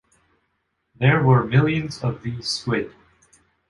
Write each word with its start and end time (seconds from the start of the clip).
There 0.95 1.21
were 1.21 1.43
millions 1.45 2.03
of 2.03 2.23
these 2.23 2.47
squid. 2.49 2.91